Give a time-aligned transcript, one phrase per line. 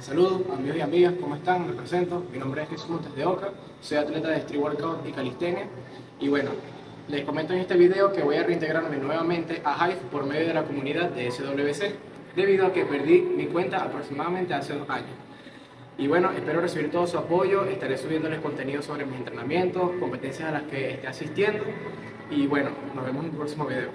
[0.00, 1.66] Saludos amigos y amigas, ¿cómo están?
[1.66, 3.48] Me presento, mi nombre es Jesús Montes de Oca,
[3.80, 5.66] soy atleta de Street Workout y Calistenia
[6.20, 6.50] y bueno,
[7.08, 10.54] les comento en este video que voy a reintegrarme nuevamente a Hive por medio de
[10.54, 11.94] la comunidad de SWC
[12.36, 15.08] debido a que perdí mi cuenta aproximadamente hace dos años.
[15.96, 20.52] Y bueno, espero recibir todo su apoyo, estaré subiéndoles contenido sobre mis entrenamientos, competencias a
[20.52, 21.64] las que esté asistiendo
[22.30, 23.88] y bueno, nos vemos en un próximo video.